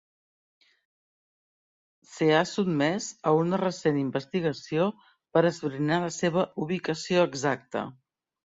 Se 2.13 2.29
'ha 2.29 2.39
sotmès 2.53 3.11
a 3.31 3.33
una 3.41 3.61
recent 3.63 4.01
investigació 4.05 4.89
per 5.37 5.47
esbrinar 5.53 6.03
la 6.07 6.11
seva 6.19 6.47
ubicació 6.67 7.29
exacta. 7.33 7.87